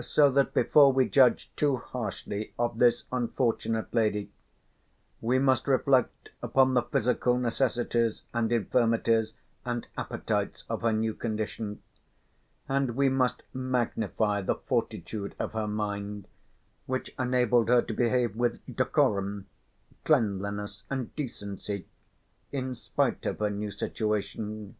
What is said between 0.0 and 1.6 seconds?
So that before we judge